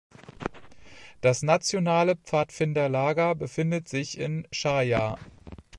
[1.21, 5.19] Das nationale Pfadfinderlager befindet sich in Sharjah.